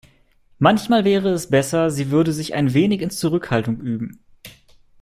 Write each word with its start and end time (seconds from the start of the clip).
Manchmal 0.57 1.03
wäre 1.05 1.29
es 1.29 1.51
besser, 1.51 1.91
sie 1.91 2.09
würde 2.09 2.33
sich 2.33 2.55
ein 2.55 2.73
wenig 2.73 3.01
in 3.03 3.11
Zurückhaltung 3.11 3.79
üben. 3.81 4.19